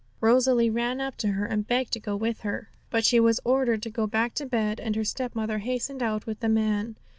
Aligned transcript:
Rosalie 0.19 0.71
ran 0.71 0.99
up 0.99 1.15
to 1.17 1.27
her 1.27 1.45
and 1.45 1.67
begged 1.67 1.93
to 1.93 1.99
go 1.99 2.15
with 2.15 2.39
her, 2.39 2.71
but 2.89 3.05
she 3.05 3.19
was 3.19 3.39
ordered 3.45 3.83
to 3.83 3.91
go 3.91 4.07
back 4.07 4.33
to 4.33 4.47
bed, 4.47 4.79
and 4.79 4.95
her 4.95 5.03
stepmother 5.03 5.59
hastened 5.59 6.01
out 6.01 6.25
with 6.25 6.39
the 6.39 6.49
man. 6.49 6.95